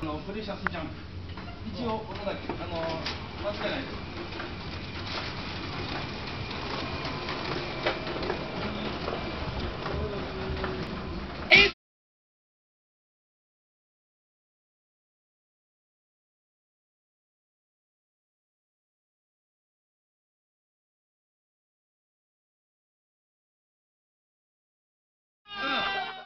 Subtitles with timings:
[0.00, 0.92] あのプレシャスジャンプ。
[1.72, 2.52] 一応音だけ